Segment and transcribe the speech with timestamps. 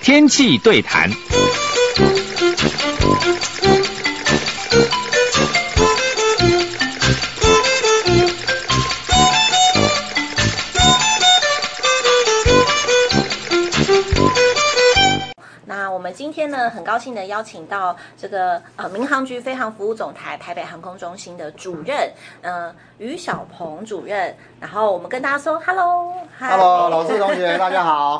[0.00, 1.10] 天气对谈。
[16.66, 22.10] 呢，很高兴的邀请到这个呃民航局飞航服务总台台北航空中心的主任，
[22.42, 24.34] 呃于小鹏主任。
[24.58, 28.16] 然后我们跟大家说，Hello，Hello，老师同学， 大家好。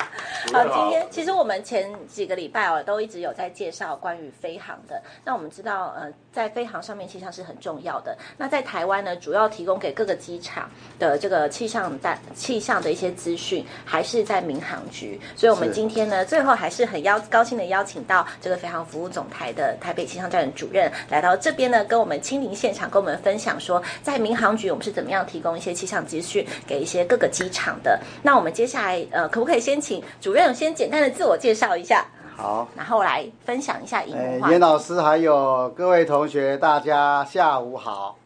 [0.53, 5.01] 好，今天其实我们前几个礼拜哦，都一直有在介绍关于飞航的。
[5.25, 8.15] 那我们知道，呃，在飞航上面气象是很重要的。
[8.37, 10.69] 那在台湾呢，主要提供给各个机场
[10.99, 15.19] 的这个气象带气象的一些资讯，还是在民航局。
[15.35, 27.99] 所以，我们今天呢，最后还是很邀高兴的邀请到这个飞航服务总台的台北气象站的主任来到这边呢，跟我们亲临现场，跟我们分享说，在民航局我们是怎么样提供一些气象资讯给一些各个机场的。
[28.21, 32.05] 那我们接下来，呃，可不可以先请主任先简单的自我介绍一下？
[32.35, 34.51] 好，然后来分享一下银幕。
[34.51, 38.17] 严老师还有各位同学，大家下午好。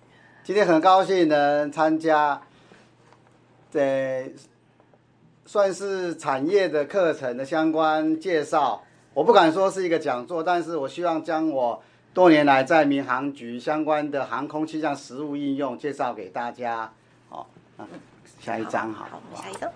[0.43, 2.41] 今天很高兴能参加，
[3.71, 4.33] 这
[5.45, 8.83] 算是产业的课程的相关介绍。
[9.13, 16.89] 我不敢说是一个讲座，但是我希望将我多年来在民航局相关的航空气象实务应用介绍给大家。
[17.29, 17.49] 好，
[18.39, 19.05] 下一张好。
[19.11, 19.69] 好，好下一张。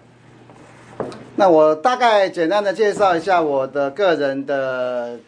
[1.36, 5.20] 那我大概简单的介绍一下我的个人的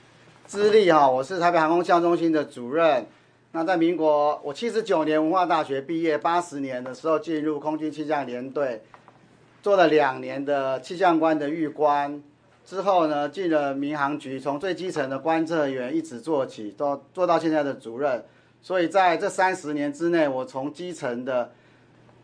[0.46, 3.06] 资历哈，我是台北航空气象中心的主任。
[3.52, 8.84] 那在民国，我七十九年文化大学毕业，八十年的时候进入空军气象联队，
[9.62, 12.24] 做了两年的气象官的预官。
[12.68, 18.26] 之后呢，进了民航局，从最基层的观测员一直做起，到做到现在的主任。
[18.62, 21.54] 所以在这三十年之内，我从基层的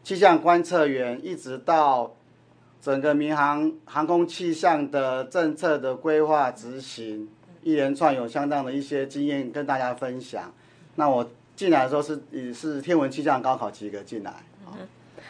[0.03, 2.13] 气象观测员，一直到
[2.81, 7.29] 整个民航航空气象的政策的规划执行，
[7.61, 10.53] 一连串有相当的一些经验跟大家分享。
[10.95, 14.33] 那我进来的时候是也是天文气象高考及格进来。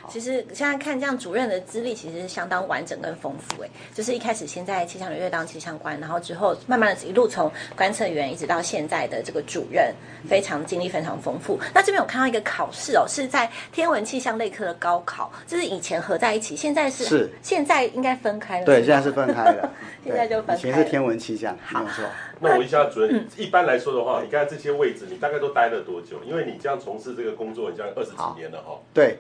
[0.10, 3.70] 其实现在看这样，主任的资历其实是相当完整跟丰富诶。
[3.94, 9.94] 就是一开始先在气象联队当气象官，然后之后慢慢的一路从观测员一直到现在的这个主任，
[10.28, 11.60] 非常经历非常丰富。
[11.74, 18.66] 那这边有看到一个考试哦，是在天文气象类科的高考，就是以前合在一起，现在是是现在应该分开了。
[18.66, 19.72] 对，现在是分开了，
[20.04, 20.60] 现在就分开了。
[20.60, 22.04] 以前是天文气象，没有错。
[22.40, 26.18] 那我问一下主任，一般来说的话，你刚才这些位置，你大概都待了多久？
[26.26, 28.78] 因为你这样从事这个工作，已经二十几年了哈。
[28.94, 29.18] 对。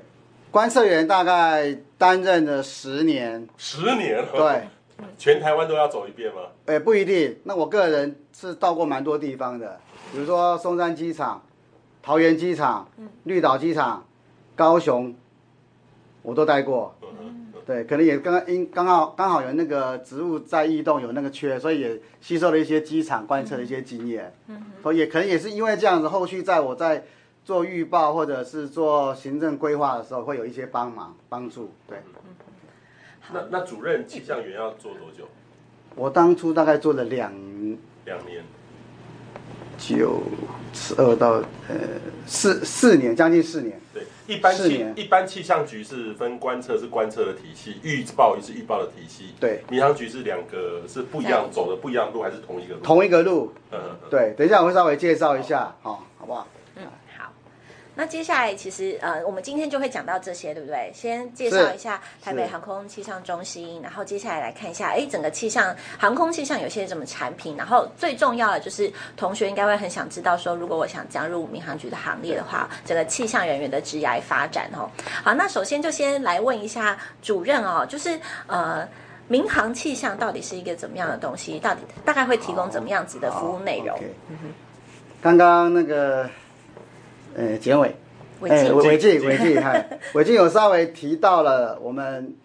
[0.53, 4.67] 观测员大概担任了十年，十年，对，
[5.17, 6.41] 全台湾都要走一遍吗？
[6.67, 7.35] 哎，不一定。
[7.45, 9.79] 那我个人是到过蛮多地方的，
[10.11, 11.41] 比如说松山机场、
[12.03, 12.87] 桃园机场、
[13.23, 14.05] 绿岛机场、
[14.55, 15.15] 高雄，
[16.21, 16.95] 我都待过。
[17.65, 24.31] 对，可能也刚刚因刚好刚好有那个植物在异动，有那个缺，所以也吸收了一些机场观测的一些经验。
[24.45, 27.03] 嗯，所以也可能也是因为这样子，后续在我在。
[27.45, 31.73] 做预报或者是做行政规划的时候，会有一些帮忙帮助。
[31.87, 31.97] 对，
[33.33, 35.27] 那那主任气象员要做多久？
[35.95, 37.31] 我当初大概做了两
[38.05, 38.43] 两年，
[39.77, 40.23] 九
[40.73, 41.33] 十二到
[41.67, 41.75] 呃
[42.25, 43.79] 四四年，将近四年。
[43.93, 49.35] 对，一般气一般气象局是分观测是观测的体系，预报也是预报的体系。
[49.39, 52.81] 对，民航局是两个是不一样走的不一样路，还是同一个路？
[52.81, 53.53] 同一个路。
[54.09, 56.47] 对，等一下我会稍微介绍一下，好，好不好？
[57.95, 60.91] 那接下来其实呃，我们今天就会讲到这些，对不对？
[60.95, 74.89] 先介绍一下台北航空气象中心，然后接下来来看一下，哎，整个气象航空气象有些什么产品，然后最重要的就是同学应该会很想知道说，如果我想加入民航局的行列的话，整个气象人员的职涯发展哦。
[75.23, 78.87] 好，那首先就先来问一下主任哦，就是呃，
[79.27, 81.59] 民航气象到底是一个怎么样的东西？
[81.59, 83.95] 到底大概会提供怎么样子的服务内容？
[85.21, 86.27] 刚刚那个。
[87.35, 87.95] 呃，简伟，
[88.41, 89.73] 哎，伟记，伟记哈，
[90.13, 92.35] 伟记有稍微提到了我们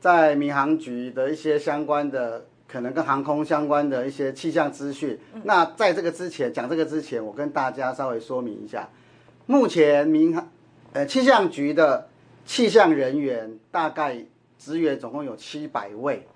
[0.00, 5.18] 在民航局的一些相关的，可能跟航空相关的一些气象资讯。
[5.44, 8.88] 那在这个之前，讲这个之前，我跟大家稍微说明一下，
[9.44, 10.48] 目前民航，
[10.94, 12.08] 呃，气象局的
[12.46, 14.16] 气象人员大概
[14.58, 16.26] 职员总共有七百位，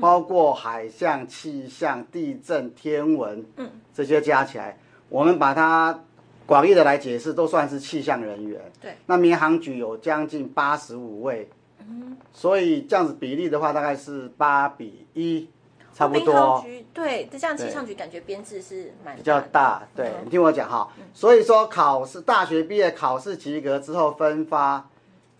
[0.00, 3.44] 包括海象、气象、地震、天文，
[3.92, 4.78] 这些加起来，
[5.10, 6.04] 我们把它。
[6.50, 8.60] 广义的来解释，都算是气象人员。
[8.80, 11.48] 对，那民航局有将近八十五位，
[11.78, 15.48] 嗯，所以这样子比例的话，大概是八比一，
[15.94, 16.34] 差不多。
[16.34, 19.86] 民航局对，这样气象局感觉编制是蛮比较大。
[19.94, 24.90] 对，嗯、你听我讲哈，所以说考试大学毕业考试及格之后分发，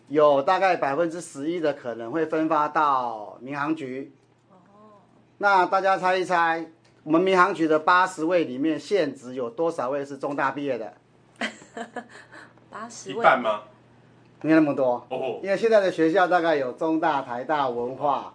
[0.06, 4.12] 有大概百分之十一的可能会分发到民航局。
[5.38, 6.70] 那大家猜一猜，
[7.10, 10.94] 我们民航局的八十位里面，现职有多少位是中大毕业的？
[12.70, 13.16] 八十位。
[13.16, 13.62] 一半吗？
[14.42, 15.04] 没那么多。
[15.08, 15.40] 哦。
[15.42, 18.32] 因为现在的学校大概有中大、台大、文化，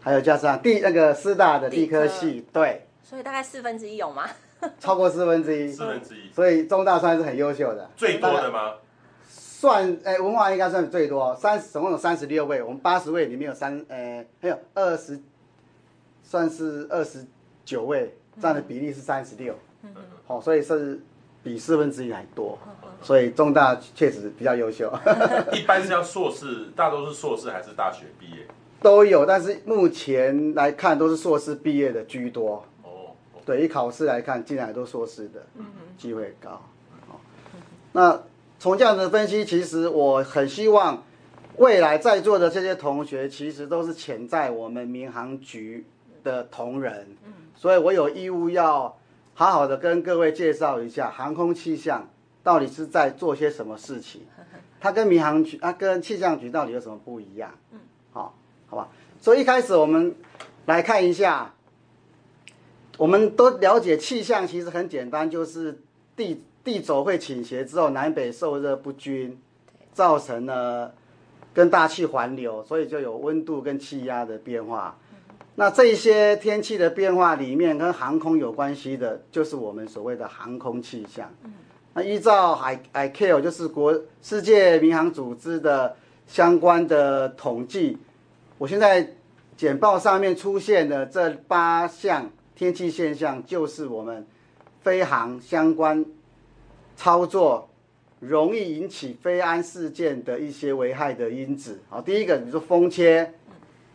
[0.00, 2.86] 还有加上地那个师大的地科系，对。
[3.02, 4.26] 所以大概四分之一有吗？
[4.80, 5.70] 超过四分之一。
[5.70, 6.32] 四分之一。
[6.32, 7.90] 所以中大算是很优秀的。
[7.94, 8.72] 最多的吗？
[9.28, 15.20] 算，哎，文化应该算最多，三总共有三十六位，我们八十位里面有三，呃，还有二十。
[16.24, 17.26] 算是二十
[17.64, 19.54] 九位，占的比例是三十六，
[20.26, 21.00] 好，所以是
[21.42, 22.58] 比四分之一还多，
[23.02, 24.92] 所以中大确实比较优秀。
[25.52, 28.46] 一般是要硕士，大多是硕士还是大学毕业？
[28.80, 32.64] 都有，但是目前来看都是硕士毕业的居多。
[32.82, 33.14] 哦，
[33.44, 35.46] 对，以考试来看，进来都硕士的
[35.96, 36.60] 机会高。
[37.92, 38.22] 那
[38.58, 41.04] 从这样的分析，其实我很希望
[41.58, 45.84] 未来在座的这些同学，其实都是潜在我们民航局
[46.24, 47.06] 的同仁，
[47.54, 48.96] 所以我有义务要
[49.34, 52.08] 好好的跟各位介绍一下航空气象
[52.42, 54.22] 到底是在做些什么事情，
[54.80, 57.50] 它跟民航局、啊跟气象局到底有什么不一样？
[58.12, 58.34] 好，
[58.68, 58.88] 好吧。
[59.20, 60.14] 所以一开始我们
[60.66, 61.54] 来看一下，
[62.98, 65.80] 我们都了解气象其实很简单，就是
[66.16, 69.40] 地地轴会倾斜之后，南北受热不均，
[69.92, 70.92] 造成了
[71.54, 74.98] 跟大气环流，所以就有温度跟气压的变化。
[75.54, 81.30] 那这些天气的变化里面，跟航空有关系的，就是我们所谓的航空气象。
[81.92, 82.58] 那依照
[82.94, 85.94] ICAO 就是国世界民航组织的
[86.26, 87.98] 相关的统计，
[88.56, 89.06] 我现在
[89.54, 94.26] 简报上面出现的这八项天气现象，就是我们
[94.80, 96.02] 飞航相关
[96.96, 97.68] 操作
[98.20, 101.78] 容易引起飞安事件的一些危害的因子。
[101.90, 103.34] 好，第一个，比如说风切。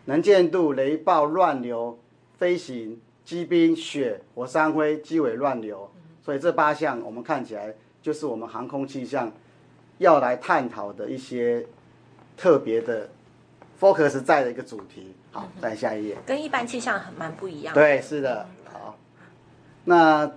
[0.07, 1.99] 能见度、雷暴、乱流、
[2.37, 5.89] 飞行、机冰、雪、火山灰、机尾乱流，
[6.23, 9.29] 所以这八项我们看起来就是我们航空气象
[9.97, 11.65] 要来探讨的一些
[12.37, 13.09] 特别的
[13.79, 15.13] focus 在的一个主题。
[15.33, 16.17] 好，再下一页。
[16.25, 17.73] 跟一般气象很蛮不一样。
[17.73, 18.47] 对，是的。
[18.71, 18.97] 好，
[19.83, 20.31] 那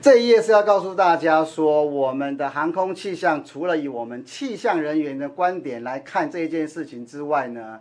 [0.00, 7.80] 这一页是要告诉大家说，我们的航空气象除了以我们气象人员的观点来看这件事情之外呢，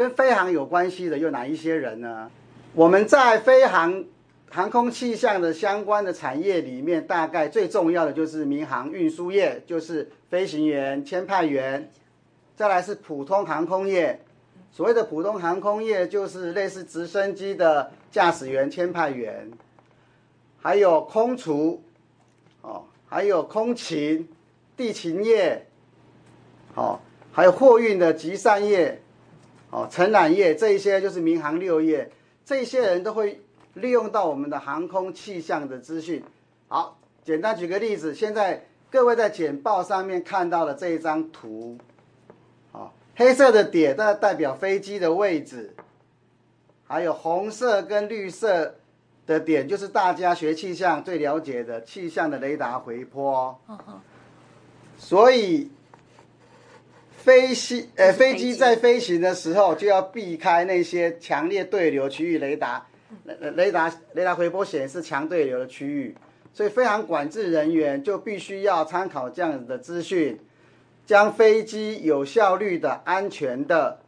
[0.00, 2.30] 跟飞航有关系的有哪一些人呢？
[2.72, 4.02] 我们在飞航
[4.48, 11.82] 航空气象的相关的产业里面，大概最重要的就是民航运输业，就是飞行员、签派员；
[12.56, 14.18] 再来是普通航空业，
[14.72, 19.50] 所谓的普通航空业就是类似直升机的驾驶员、签派员，
[20.62, 21.82] 还有空厨，
[22.62, 24.26] 哦，还有空勤、
[24.78, 25.66] 地勤业，
[26.74, 26.98] 哦，
[27.32, 29.02] 还有货运的集散业。
[29.70, 32.10] 哦，承揽业这一些就是民航六业，
[32.44, 33.40] 这些人都会
[33.74, 36.24] 利用到我们的航空气象的资讯。
[36.66, 41.78] 好，简单举个例子，现在各位在简报上面看到的这一张图，
[42.72, 45.72] 啊，黑色的点代代表飞机的位置，
[46.88, 48.74] 还有红色跟绿色
[49.24, 53.56] 的点就是大家学气象最了解的气象的雷达回波。
[54.98, 55.70] 所以。
[57.22, 62.86] 飞机，呃，飞机在飞行的时候就要避开那些强烈对流区域，雷达，
[63.54, 66.16] 雷达，雷达回波显示强对流的区域，
[66.54, 70.40] 所以飞行管制人员就必须要参考这样子的资讯，
[71.04, 74.00] 将飞机有效率的、安全的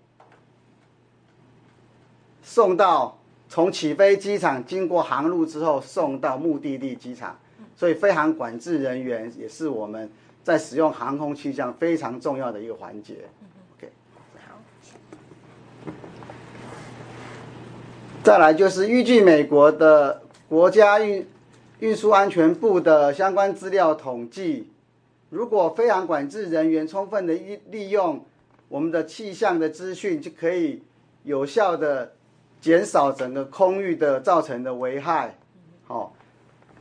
[2.42, 7.38] 送到从起飞机场经过航路之后送到目的地机场，
[7.76, 10.10] 所以飞航管制人员也是我们。
[10.42, 13.28] 在使用航空气象非常重要的一个环节。
[13.76, 13.90] OK，
[18.22, 21.26] 再来就是依据美国的国家运
[21.78, 24.70] 运输安全部的相关资料统计，
[25.30, 28.24] 如果飞航管制人员充分的利利用
[28.68, 30.82] 我们的气象的资讯，就可以
[31.22, 32.12] 有效的
[32.60, 35.36] 减少整个空域的造成的危害。
[35.86, 36.14] 好。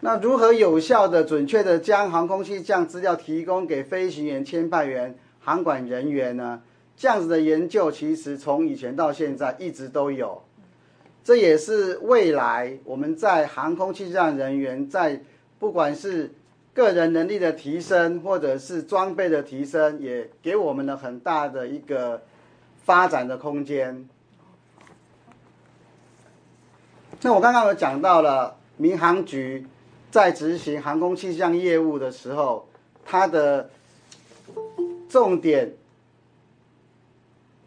[0.03, 6.63] 那如何有效的、准确的将航空气象资料提供给飞行员、签派员、航管人员呢？
[6.97, 10.41] 这样子的研究其实从以前到现在一直都有，
[11.23, 15.21] 这也是未来我们在航空气象人员在
[15.59, 16.31] 不管是
[16.73, 22.23] 个人能力的提升，或者是装备的提升，也给我们了很大的一个
[22.83, 24.07] 发展的空间。
[27.21, 29.67] 那我刚刚有讲到了民航局。
[30.11, 32.67] 在执行航空气象业务的时候，
[33.05, 33.69] 它的
[35.07, 35.73] 重点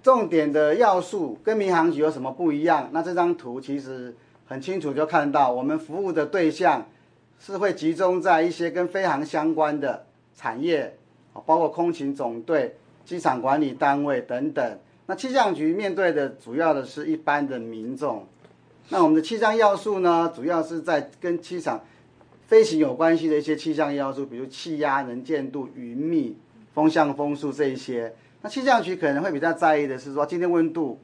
[0.03, 2.91] 重点的要素跟民航局有什么不一样？
[2.93, 4.15] 那这张图其实
[4.47, 6.87] 很清楚就看到，我们服务的对象
[7.41, 10.05] 是会集中在一些跟飞航相关的
[10.37, 10.99] 产业，
[11.47, 14.79] 包括空勤总队、机场管理单位等等。
[15.07, 18.27] 那气象局面对的主要的是一般的民众。
[18.91, 21.83] 那我们的气象要素呢，主要是在跟机场
[22.47, 26.37] 飞行有关系的一些气象要素，比如气压、能见度、云密、
[26.75, 28.15] 风向、风速这一些。
[28.43, 30.99] 那气象局可能会比较在意的是说，今天温度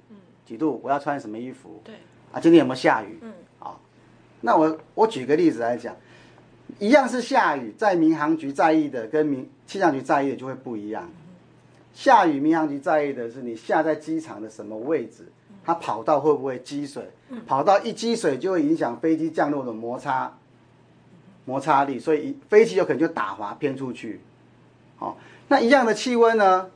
[0.45, 1.81] 几度，我要穿什么衣服？
[1.83, 1.95] 对。
[2.33, 3.19] 啊，今天有没有下雨？
[3.23, 3.33] 嗯。
[3.59, 3.81] 好，
[4.43, 5.97] 那我我举个例子来讲，
[6.79, 11.11] 一样是下雨，在民航局在意的跟民气象局在意的就会不一样。
[11.95, 15.27] 下雨，民航局在意的是你下在机场的什么位置。
[15.63, 17.03] 它跑道会不会积水？
[17.47, 20.33] 跑道一积水就会影响飞机降落的摩擦
[21.45, 24.21] 摩擦力，所以飞机有可能就打滑偏出去。
[24.97, 25.19] 好，
[25.49, 26.71] 那一样的气温呢？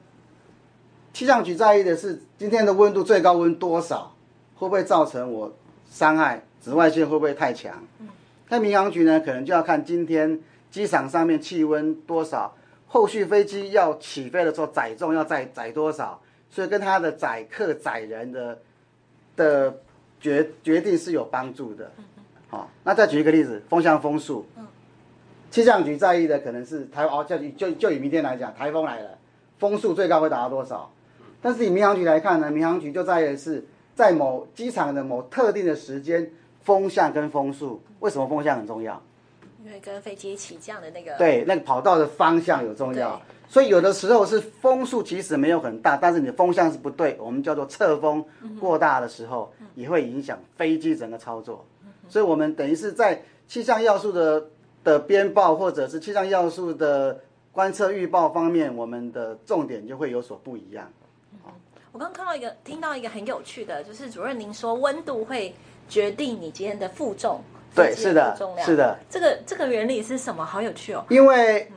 [1.13, 4.15] 气象局在意的是今天的温度最高温多少，
[4.57, 5.53] 会不会造成我
[5.89, 6.43] 伤害？
[6.61, 7.85] 紫外线会不会太强？
[8.49, 9.21] 那民航局呢？
[9.21, 10.41] 可能就要看今天
[10.71, 12.55] 机场上面气温多少，
[12.87, 18.59] 后续飞机要起飞的时候载重要载载多少，所以跟它的载客载人的。
[19.37, 19.77] 的
[20.21, 21.91] 决决定是有帮助的，
[22.55, 24.47] 好，那再举一个例子，风向风速，
[25.51, 29.19] 气象局在意的可能是台哦，就就就以明天来讲，台风来了，
[29.59, 30.91] 风速最高会达到多少？
[31.43, 36.31] 但是以民航局来看呢，民航局就在意的是在某机场的某特定的时间，
[36.63, 39.03] 风向跟风速，为什么风向很重要？
[39.65, 43.21] 因为跟飞机起降的那个对那个跑道的方向有重要。
[43.49, 48.25] 所以有的时候是风速其实没有很大，但是你的风向是不对，我们叫做侧风
[48.59, 51.65] 过大的时候，也会影响飞机整个操作。
[52.09, 54.47] 所以我们等于是在气象要素的
[54.83, 57.21] 的编报或者是气象要素的
[57.53, 60.91] 观测预报方面，我们的重点就会有所不一样。
[61.93, 65.55] 我刚刚看到一个，听到一个很有趣的，就是主任您说温度会
[65.89, 67.41] 决定你今天的负重，
[67.75, 70.45] 对，是的，是的，这个这个原理是什么？
[70.45, 71.71] 好有趣哦，因为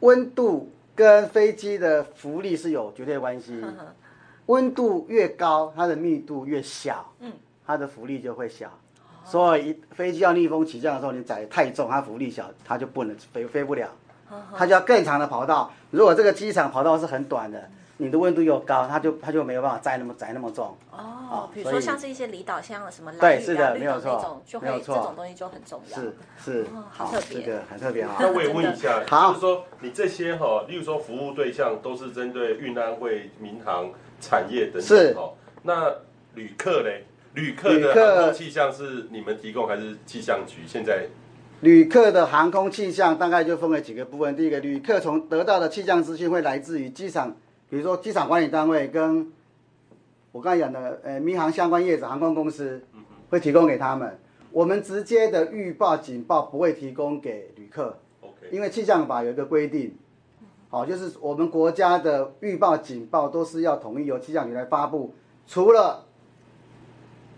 [0.00, 0.68] 温度。
[0.98, 3.62] 跟飞机的浮力是有绝对关系，
[4.46, 7.32] 温度越高，它的密度越小，嗯，
[7.64, 8.68] 它的浮力就会小。
[9.28, 13.88] 所以一飞机要逆风起降的时候，你载太重，它浮力小，它就不能飞，飞不了，
[14.56, 15.70] 它就要更长的跑道。
[15.90, 17.68] 如果这个机场跑道是很短的。
[18.00, 20.72] 你的温度又高，它就它就没有办法载那么载那么重。
[20.92, 25.98] 哦，比如说像是一些离岛像什么对，是的，没有错，就会这种东西就很重要。
[25.98, 28.06] 是是，好特别，这个很特别。
[28.20, 35.32] 那我也问一下，好，就是说你这些哈，例如说服务对象都是针对运安会、民航产业等等哈。
[35.62, 35.92] 那
[36.36, 37.04] 旅客嘞？
[37.34, 40.62] 旅客的航空气象是你们提供还是气象局？
[40.66, 41.06] 现在
[41.60, 44.36] 旅客的航空气象大概就分为几个部分。
[44.36, 47.36] 第一个，旅客从得到的气象资讯会来自于机场。
[47.68, 49.30] 比如说机场管理单位跟
[50.32, 52.82] 我刚才讲的，呃，民航相关业者、航空公司
[53.30, 54.18] 会提供给他们。
[54.50, 59.94] 我们直接的预报警报不会提供给旅客，OK？，因为气象法有一个规定，
[60.70, 65.14] 好，就是我们国家的预报警报都是要统一由气象局来发布，
[65.46, 66.06] 除了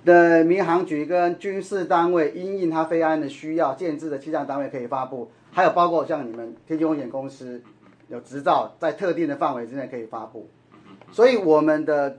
[0.04, 7.62] 的民航局跟军事单位因应它飞安的需要建制的气象单位可以发布，还有包括像你们天气风险公司。
[8.09, 10.49] 有执照，在特定的范围之内可以发布，
[11.12, 12.19] 所以我们的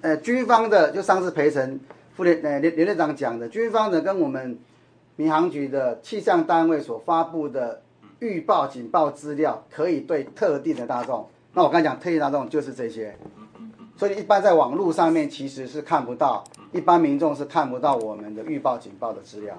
[0.00, 1.78] 呃军方的，就上次培成
[2.14, 4.58] 副连呃连连队长讲的，军方的跟我们
[5.16, 7.82] 民航局的气象单位所发布的
[8.20, 11.28] 预报警报资料，可以对特定的大众。
[11.52, 13.14] 那我刚才讲特定大众就是这些，
[13.96, 19.56] 所以一般在网络上面其实是看不到，一般民众是看不到我们的预报警报的资料。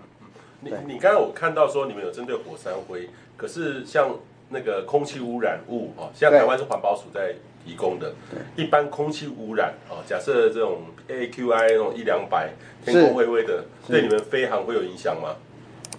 [0.61, 4.09] 你你刚才我看到说你们有针对火山灰，可是像。
[4.49, 8.13] 那个空气污染物哦，像台湾是环保署在提供的。
[8.55, 15.35] 一般空气污染哦，假设这种 AQI 那种一两百，天空灰灰的，对你们飞航会有影响吗？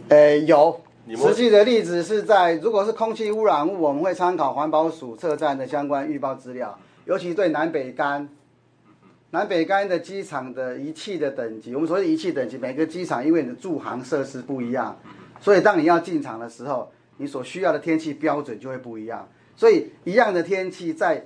[0.09, 0.81] 呃，有。
[1.15, 8.29] 实际的例子是在，如果是空气污染物，我们会参考环保署测站的相关预报资料，尤其对南北干，
[9.31, 14.97] 南北干的机场的仪器的等级，我们所谓仪器等级，每个机场因为你的驻航设施不一样，
[15.41, 16.93] 所以当你要进场的时候。
[17.21, 21.21] 你所需要的天气标准就会不一样，所以一样的天气在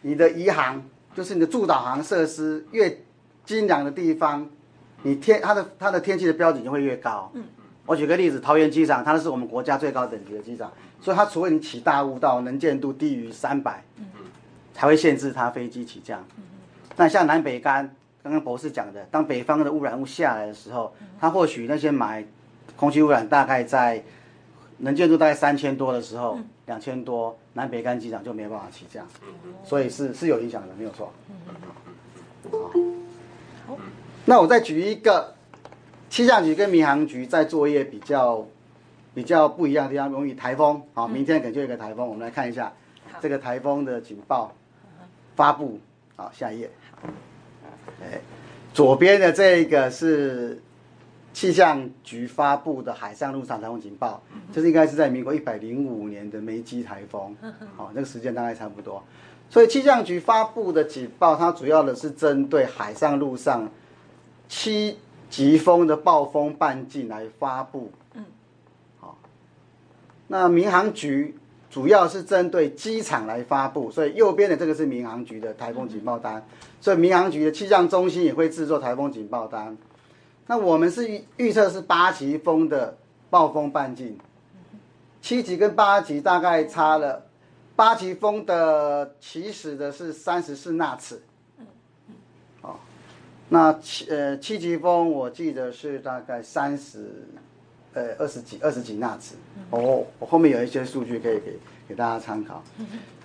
[0.00, 0.82] 你的移航，
[1.14, 2.98] 就是你的驻导航设施越
[3.44, 4.48] 精良的地方，
[5.02, 7.30] 你天它的它的天气的标准就会越高。
[7.34, 7.44] 嗯，
[7.84, 14.06] 我举个例子，桃园机场它是我们国家最高等级的机场，所以它除非你起大雾到能见度低于三百，嗯，
[14.74, 16.24] 才会限制它飞机起降。
[16.36, 16.42] 嗯，
[16.96, 22.24] 那像南北竿，刚刚博士讲的，当北方的污染物下来的时候，它或许那些霾
[22.76, 24.02] 空气污染大概在。
[24.78, 26.36] 能见度大概三千多的时候，
[26.66, 29.06] 两千多，南北竿机场就没办法起降，
[29.62, 31.12] 所以是是有影响的，没有错。
[33.64, 33.78] 好，
[34.24, 35.36] 那我再举一个
[36.10, 38.44] 气象局跟民航局在作业比较
[39.14, 40.82] 比较不一样的地方，容易台风。
[40.94, 42.72] 好，明天可能就有一个台风，我们来看一下
[43.20, 44.52] 这个台风的警报
[45.34, 45.80] 发布。
[46.16, 46.70] 好，下一页。
[48.00, 48.20] 哎，
[48.74, 50.60] 左边的这一个是
[51.32, 54.22] 气象局发布的海上陆上台风警报，
[54.52, 57.34] 这是应该是在民国一百零五年的梅基台风，
[57.76, 59.02] 好，那个时间大概差不多。
[59.48, 63.68] 所以气象局发布的警报，它主要的是针对海上陆上
[64.48, 64.98] 七
[65.30, 67.90] 级风的暴风半径来发布。
[68.14, 68.24] 嗯，
[69.00, 69.18] 好，
[70.28, 71.36] 那民航局。
[71.72, 76.46] 主要是针对机场来发布，所以右边的这个是民航局的台风警报单，
[76.82, 79.74] 所以民航局的气象中心也会制作台风警报单。
[80.48, 82.98] 那我们是预测是八级风的
[83.30, 84.18] 暴风半径，
[85.22, 87.24] 七级跟八级大概差了，
[87.74, 91.22] 八级风的起始的是三十四纳尺，
[92.60, 92.80] 好，
[93.48, 97.26] 那七呃七级风我记得是大概三十。
[97.94, 99.34] 呃，二十几二十几纳尺，
[99.70, 101.58] 哦，我后面有一些数据可以给
[101.88, 102.62] 给大家参考。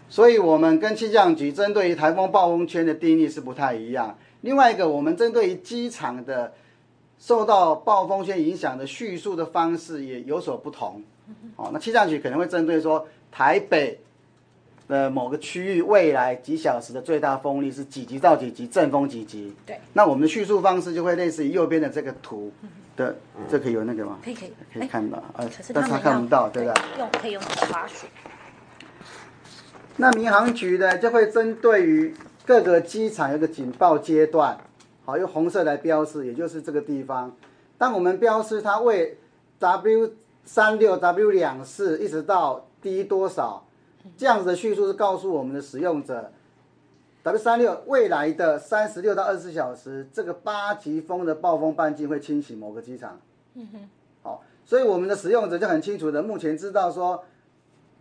[0.09, 4.17] 所以，我们跟气象局针对于台风暴风圈的定义是不太一样。
[4.41, 6.53] 另外一个，我们针对于机场的
[7.19, 11.01] 受到暴风圈影响的叙述的方式也有所不同。
[11.55, 13.99] 哦，那气象局可能会针对说台北
[14.87, 19.53] 的某个区域未来几小时的最大风力是几级到几级，阵风几级。
[19.65, 19.79] 对。
[19.93, 22.51] 那我们的叙述方式就会类似于右边的这个图。
[22.95, 23.15] 的，
[23.47, 24.17] 这可以有那个吗？
[24.23, 26.83] 可以可以，可以看到，呃、欸，但是他看不到，对不对？
[26.97, 28.07] 用可以用滑鼠。
[29.97, 32.11] 那民航局呢，就会针对于
[32.43, 34.57] 各个机场有个警报阶段，
[35.05, 37.31] 好，用红色来标示，也就是这个地方。
[37.77, 39.19] 当我们标示它为
[39.59, 40.13] W
[40.43, 43.66] 三六 W 两四一直到低多少，
[44.15, 46.31] 这样子的叙述是告诉我们的使用者。
[47.23, 53.19] W 三六未来的三十六到二十四小时，这个八级风的暴风半径会侵袭某个机场。
[53.55, 53.89] 嗯哼，
[54.23, 57.25] 好，所以我们的使用者就很清楚的，目前知道说，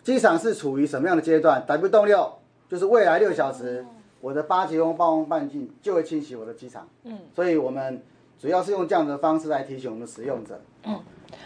[0.05, 1.64] 机场是处于什么样的阶段。
[1.66, 2.35] W 动六
[2.69, 3.85] 就是未来六小时，
[4.21, 6.88] 我的八级风暴风半径就会侵袭我的机场。
[7.03, 8.01] 嗯，所以我们
[8.38, 10.61] 主要是用这样的方式来提醒我们的使用者。
[10.85, 11.01] 嗯。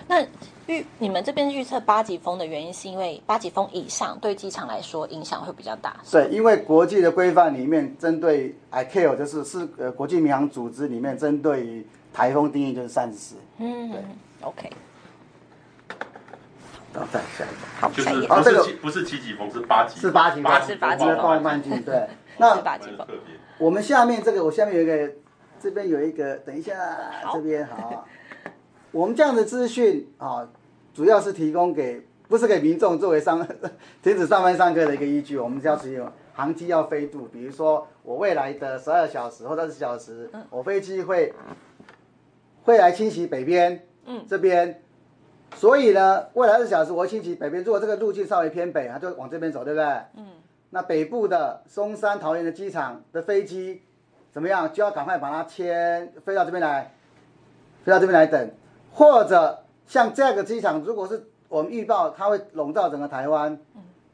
[0.07, 0.25] 那
[0.67, 5.97] 预你们这边预测八级风的原因，是因为八级风以上对机场来说影响会比较大。
[6.11, 13.37] 对，因为国际的规范里面，针对 ICAO 就是是呃国际民航组织里面针对于台风定义就是三十四。
[13.59, 14.01] 嗯，对
[14.43, 14.71] ，OK。
[16.93, 17.67] 好，再下一个。
[17.79, 18.35] 好，下一个。
[18.35, 20.01] 哦，这个不是七级风，是八级。
[20.01, 20.51] 是八级风。
[20.51, 21.17] 八级风。
[21.17, 22.09] 暴风半径，对。
[22.37, 23.07] 那八级风。
[23.59, 25.13] 我们下面这个，我下面有一个，
[25.61, 26.75] 这边有一个，等一下，
[27.33, 28.05] 这边好。
[28.93, 30.49] 我们这样的资讯啊，
[30.93, 33.47] 主要是提供给不是给民众作为上
[34.03, 35.39] 停止上班上课的一个依据。
[35.39, 41.33] 我们要使用航机要飞度，比如说我未来的十二小时或者二十小时，我飞机会
[42.65, 44.83] 会来侵袭北边，嗯，这边，
[45.55, 47.63] 所以呢，未来二十小时我会侵袭北边。
[47.63, 49.85] 如果这个路径稍微偏北，它就往这边走，对不对？
[50.17, 50.27] 嗯，
[50.71, 53.83] 那北部的松山、桃园的机场的飞机
[54.33, 54.73] 怎么样？
[54.73, 56.93] 就要赶快把它迁飞到这边来，
[57.85, 58.51] 飞到这边来等。
[58.93, 63.59] 或者像这个机场，如果是我们预报它会笼罩整个台湾，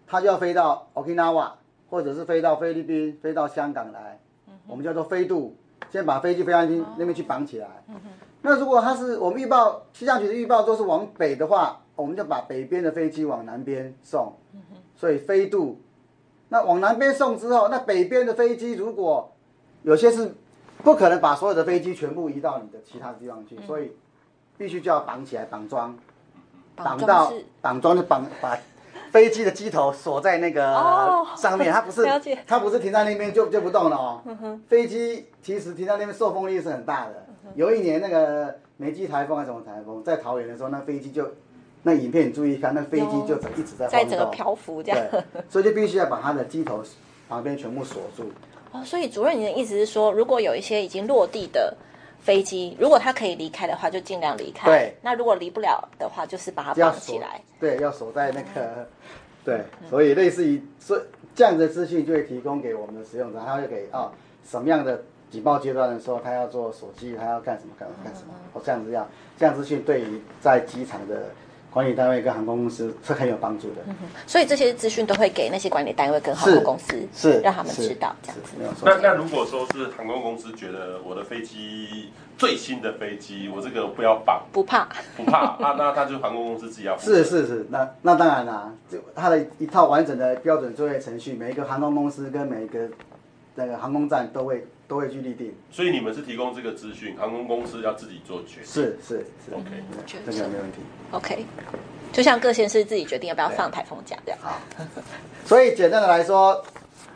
[0.07, 1.51] 它就要飞到 Okinawa，
[1.91, 4.19] 或者是飞到菲律宾、飞到香港来，
[4.67, 5.55] 我们叫做飞渡，
[5.91, 7.69] 先把飞机飞到那边那边去绑起来。
[8.43, 14.35] 那如果它是我们预报气象局的预报都是往北的话，我们就把北边的飞机往南边送，
[14.95, 15.81] 所以飞渡。
[16.49, 19.33] 那往南边送之后，那北边的飞机如果
[19.83, 20.33] 有些是
[20.79, 23.93] 不可能把所有的飞机全部移到你的其他地方去，所以。
[24.59, 25.97] 必须就要绑起来，绑桩，
[26.75, 28.59] 绑到绑桩就绑把
[29.13, 30.75] 飞机的机头锁在那个
[31.37, 32.05] 上面，它不是
[32.47, 34.23] 它不是停在那边就就不动了哦。
[34.69, 37.27] 飞机其实停在那边受风力是很大的。
[37.55, 41.27] 有一年那个梅基台风还是什么台风，在桃园的时候，那飞机就
[41.83, 45.07] 那影片你注意看，那飞机就一直在在整个漂浮这样。
[45.49, 46.83] 所以就必须要把它的机头
[47.29, 48.31] 旁边全部锁住。
[48.73, 51.75] 哦，所以主任，你的意思是说，如果有一些已经落地的。
[52.27, 54.67] 飞机如果他可以离开的话，就尽量离开。
[54.67, 57.41] 对，那如果离不了的话，就是把它绑起来。
[57.61, 58.49] 对，要锁在那个。
[58.57, 58.87] 嗯、
[59.45, 61.01] 对，所以类似于所
[61.37, 64.13] 这样的资讯就会提供给我们的使用者，他会给啊、哦、
[64.45, 68.35] 什么样的警报阶段的时候，他要做锁机，他要干什么干干什么。
[68.55, 69.07] 哦，这样子要
[69.39, 71.31] 这样资讯对于在机场的
[71.77, 73.83] 管理单位跟航空公司是很有帮助的。
[73.87, 78.57] 嗯哼，所以这些资讯都会给那些管理单位跟航空公司，是，是让他们知道这样子。
[78.59, 78.89] 没有错。
[78.89, 86.97] 那那如果说是航空公司觉得我的飞机最新的飞机，我这个不要绑，不怕，不怕，那那他就航空公司自己要。
[86.97, 92.89] 是是是，那那当然啦，就它的一套完整的标准作业程序，每一个航空公司跟每一个
[93.55, 95.55] 那个航空站都会都会去立定。
[95.71, 98.65] 所以你们是提供这个资讯，航空公司要自己做决定。
[98.65, 99.71] 是是是，OK，
[100.07, 100.79] 这个没问题。
[101.11, 101.45] OK，
[102.13, 104.39] 就像各县市自己决定要不要放台风假这样。
[104.41, 104.61] 好，
[105.45, 106.65] 所以简单的来说，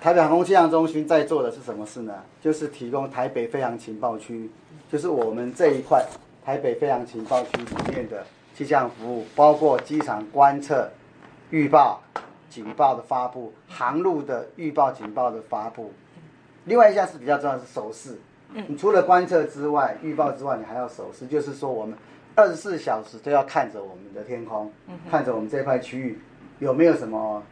[0.00, 2.14] 台北航空气象中心在做的是什么事呢？
[2.40, 4.50] 就是提供台北飞航情报区，
[4.90, 6.04] 就是我们这一块
[6.44, 10.90] 台北飞航情报区里面的气象服务，包括机场观测、
[11.50, 12.02] 预报、
[12.48, 15.92] 警报的发布，航路的预报警报的发布。
[16.64, 18.18] 另外一项是比较重要的是手势，
[18.66, 21.96] 你除了观测之外、预报之外，你还要守势，就是说我们
[22.34, 24.70] 二十四小时都要看着我们的天空，
[25.10, 26.20] 看着我们这块区域
[26.58, 27.42] 有没有什么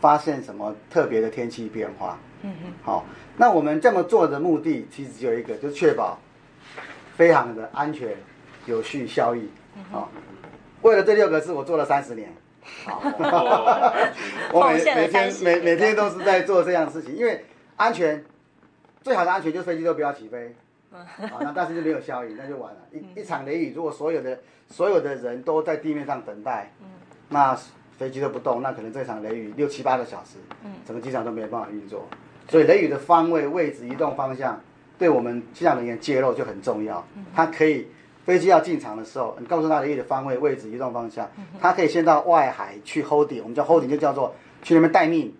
[0.00, 2.18] 发现什么特别的天气变化。
[2.42, 2.72] 嗯嗯。
[2.82, 3.04] 好，
[3.36, 6.18] 那我们这么做的目的其实只有一个，就是确保
[7.16, 8.10] 飞航的安全、
[8.66, 9.48] 有序、效益。
[9.92, 10.10] 好，
[10.82, 12.34] 为了这六个字，我做了三十年。
[12.84, 13.00] 好，
[14.52, 17.44] 我每每天每每天都是在做这样的事情，因为。
[17.78, 18.24] 安全，
[19.02, 20.52] 最好的安全就是飞机都不要起飞，
[20.92, 21.06] 啊，
[21.40, 22.80] 那但是就没有效益，那就完了。
[22.92, 24.36] 一一场雷雨，如果所有的
[24.66, 26.72] 所有的人都在地面上等待，
[27.28, 27.56] 那
[27.96, 30.38] 飞机都不动，那可能这场雷雨六七八个小时，
[30.84, 32.04] 整个机场都没有办法运作。
[32.48, 34.60] 所以雷雨的方位、位置、移动方向，
[34.98, 37.06] 对我们机场人员揭露就很重要。
[37.32, 37.86] 它可以
[38.24, 45.32] 飞机要进场的时候，你告诉他雷雨的方位、位置、移动方向，它可以先到外海去 holding，我们叫 holding 就叫做去那边待命。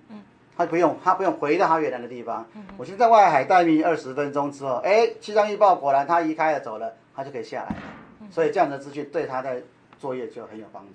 [0.58, 2.44] 他不用，他不用回到他原来的地方。
[2.54, 7.76] 嗯、我现在外海待命二十分钟之后，哎，气象预报果然他移开了走了，他就可以下来
[8.28, 9.62] 所以这样的资讯对他的
[10.00, 10.94] 作业就很有帮助。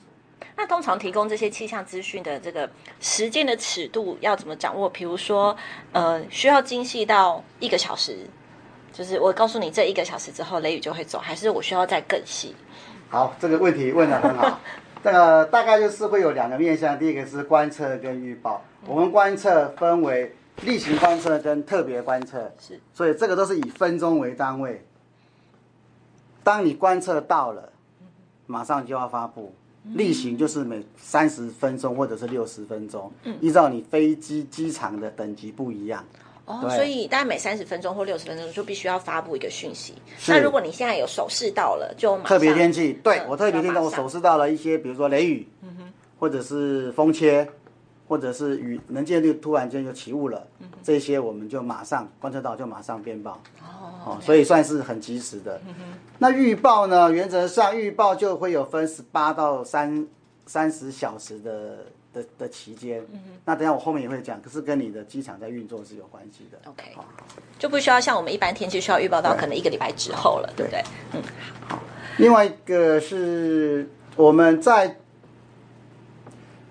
[0.58, 4.90] 那通常提供这些气象资讯的这个时间的尺度要怎么掌握？
[4.90, 5.56] 比如说，
[5.94, 8.18] 呃，需要精细到一个小时，
[8.92, 12.54] 就是我告诉你这一个小时之后雷雨就会走，还是我需要再更细？
[13.10, 14.60] 好，这个问题问的很好。
[15.02, 18.62] 这个大概就是会有两个面向，第一个是观测跟预报。
[18.88, 24.86] 我们观测分为例行观测跟特别观测，是，所以这个都是以分钟为单位。
[26.44, 27.72] 当你观测到了，
[28.46, 29.54] 马上就要发布。
[29.96, 36.06] 例行就是每三十分钟或者是六十分钟，依照你飞机机场的等级不一样。
[36.46, 39.94] 哦，所以大概每三十分钟或六十分钟就必须要发布一个讯息。
[40.26, 47.46] 那如果你现在有手势到了，就特别天气，对、嗯、我特别天气，我手势到了一些，比如说雷雨，嗯、或者是风切，
[48.08, 53.42] 或者是雨能见度突然间就起雾了，嗯、这些我们就马上观测到就马上编报。
[53.62, 55.62] 哦，哦，所以算是很及时的。
[55.68, 55.84] 嗯、哼
[56.18, 57.12] 那预报呢？
[57.12, 60.08] 原则上预报就会有分十八到三
[60.46, 61.78] 三十小时的。
[62.14, 66.60] 的的期间，嗯、那等下我后面也会讲，可是跟你的机场在运作是有关系的。
[66.70, 67.04] OK，好
[67.58, 70.84] 就不需要像我们一般天气需要预报到可能一个礼拜之后了，对不对？
[71.12, 71.24] 对嗯，
[71.68, 71.82] 好。
[72.18, 74.96] 另外一个是我们在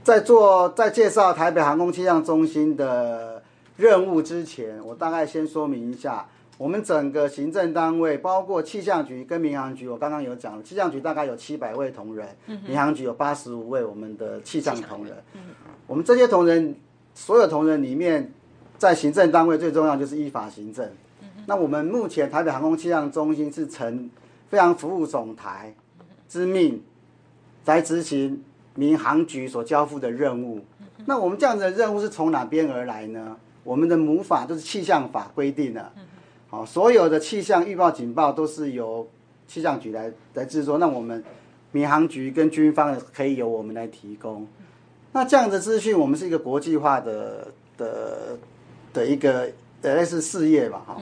[0.04, 3.40] 在做在介绍台北航空气象中心的
[3.76, 6.26] 任务之前，我大概先说明一下。
[6.58, 15.14] 我们整个行政单位，包括气象局跟民航局，我刚刚有讲了，气象局大概有七百位同仁，嗯、民航局有八十五位我们的气象同仁。
[15.34, 15.40] 嗯、
[15.86, 16.76] 我们这些同仁，
[17.14, 18.32] 所有同仁里面，
[18.78, 20.88] 在行政单位最重要就是依法行政。
[21.46, 24.08] 那我们目前台北航空气象中心是承
[24.48, 25.74] 非常服务总台
[26.28, 26.80] 之命
[27.64, 30.60] 来执行民航局所交付的任务。
[31.06, 33.36] 那我们这样子的任务是从哪边而来呢？
[33.64, 35.92] 我们的母法就是气象法规定的。
[36.48, 39.08] 好，所有的气象预报警报都是由
[39.46, 41.22] 气象局来来制作，那我们
[41.70, 44.46] 民航局跟军方可以由我们来提供。
[45.12, 48.38] 那这样的资讯，我们是一个国际化的的
[48.92, 49.50] 的一个
[49.82, 50.98] 类似事业吧，哈。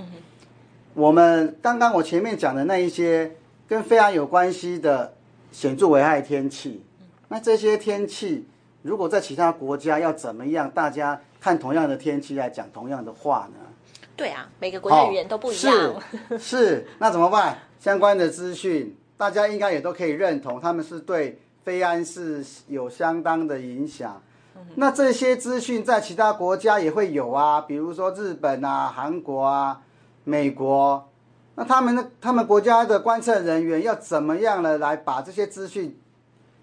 [0.95, 3.37] 我们刚刚我前面讲的那一些
[3.69, 5.15] 跟飞航有关系的
[5.53, 6.83] 显著危害天气，
[7.33, 8.45] 那这些天气
[8.83, 13.61] 如果在其他国家要怎么样，大家看同样的天气来讲同样的话呢？
[14.17, 15.75] 对啊，每个国家语言都不一样。
[15.75, 17.57] 哦、是是，那怎么办？
[17.79, 24.21] 相关的资讯，大家应该也都可以认同，他们是对非安是有相当的影响。
[24.75, 29.81] 那这些资讯在其他国家也会有啊，比如说日本啊、韩国啊、
[30.25, 31.09] 美国，
[31.55, 34.79] 那他们的他们国家的观测人员要怎么样呢？
[34.79, 35.97] 来把这些资讯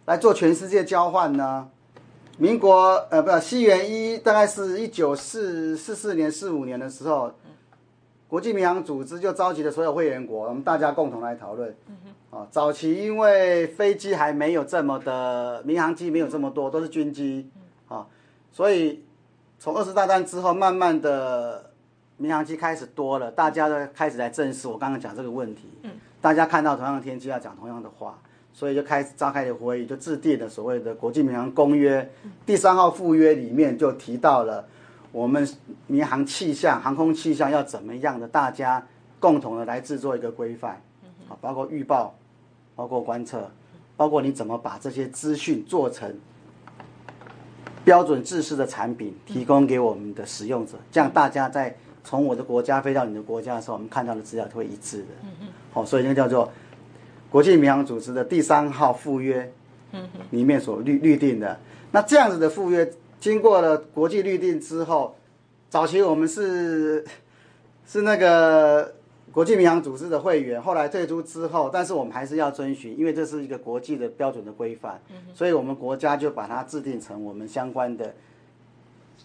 [0.07, 1.69] 来做全世界交换呢？
[2.37, 7.31] 民国呃，不，西元一大概是一九四四四年四五年的时候。
[8.29, 11.73] 国际民航组织就召集了所有会员国，我们大家共同来讨论。
[12.29, 17.49] 啊，早期因为飞机还没有这么的，民航机没有这么多，都是军机，
[17.87, 18.05] 啊，
[18.51, 19.05] 所以
[19.59, 21.71] 从二次大战之后，慢慢的
[22.17, 25.63] 民航机开始多了，大家都开始来正视我刚刚讲这个问题。
[26.19, 28.19] 大家看到同样的天气要讲同样的话，
[28.53, 32.09] 所以就开始召开了会议，就制定了所谓的国际民航公约
[32.45, 34.67] 第三号附约里面就提到了
[35.11, 35.47] 我们
[35.87, 38.85] 民航气象、航空气象要怎么样的，大家
[39.19, 40.81] 共同的来制作一个规范。
[41.29, 42.15] 啊，包括预报，
[42.75, 43.51] 包括观测，
[43.95, 46.17] 包括你怎么把这些资讯做成
[47.83, 55.07] 标准制式的产品，提供给我们的使用者，这样大家在从我的国家飞到你的国家的时候，我们看到的资料就会一致的。
[55.73, 56.49] 好，所以那个叫做
[57.29, 59.51] 国际民航组织的第三号附约
[60.31, 61.59] 里面所律律定的。
[61.91, 65.15] 那这样子的附约，经过了国际律定之后，
[65.69, 67.05] 早期我们是
[67.85, 68.93] 是那个。
[69.29, 74.99] 国际民航组织的会员后来退出之后，但是我们还是要遵循，因为这是一个国际的标准的规范，
[75.31, 78.15] 所以我们国家就把它制定成我们相关的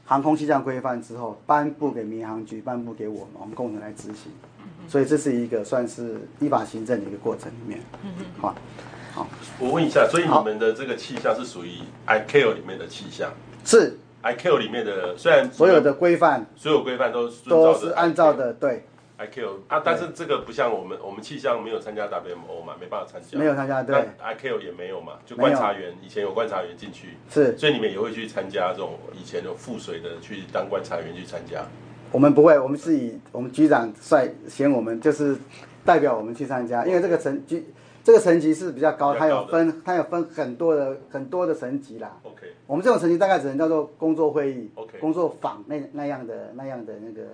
[0.05, 4.33] 航空气象规范之后，颁布给民航局，颁布给我们，我们共同来执行。
[4.89, 7.81] 所以这是一个算是依法行政的一个过程里面。
[8.41, 8.55] 好，
[9.15, 9.27] 好，
[9.59, 11.71] 我问一下，所以你们的这个气象是属于
[12.07, 13.33] ICAO 里面的气象？
[13.65, 18.85] 是 ICAO 里面的，虽然所有的规范，所有规范都都是按照的，对。
[19.27, 23.39] ICAO 啊，但是这个不像我们，我们气象没有参加 WMO 嘛，没办法参加。
[23.39, 23.95] 没有参加，对。
[24.21, 31.65] ICAO 也没有嘛，就观察员，以前有观察员进去，是，所以你们也会去参加这种以前有附水的去当观察员去参加。
[32.11, 35.37] 我们不会，我们是以我们局长率先，我们就是
[35.85, 37.65] 代表我们去参加，因为这个层级
[38.05, 42.19] 这个层级是比较高，它有分，它有分很多的很多的层级啦。
[42.25, 47.29] OK，我们这种层级大概只能叫做工作会议，OK，工作坊那那样的那样的那个。